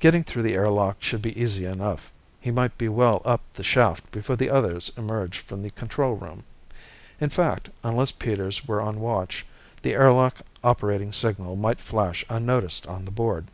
Getting 0.00 0.24
through 0.24 0.42
the 0.42 0.54
airlock 0.56 0.96
should 1.00 1.22
be 1.22 1.40
easy 1.40 1.64
enough. 1.64 2.12
He 2.40 2.50
might 2.50 2.76
be 2.76 2.88
well 2.88 3.22
up 3.24 3.40
the 3.52 3.62
shaft 3.62 4.10
before 4.10 4.34
the 4.34 4.50
others 4.50 4.90
emerged 4.96 5.42
from 5.42 5.62
the 5.62 5.70
control 5.70 6.14
room. 6.14 6.42
In 7.20 7.30
fact, 7.30 7.70
unless 7.84 8.10
Peters 8.10 8.66
were 8.66 8.80
on 8.80 8.98
watch, 8.98 9.46
the 9.82 9.92
air 9.94 10.10
lock 10.12 10.38
operating 10.64 11.12
signal 11.12 11.54
might 11.54 11.78
flash 11.78 12.24
unnoticed 12.28 12.88
on 12.88 13.04
the 13.04 13.12
board. 13.12 13.46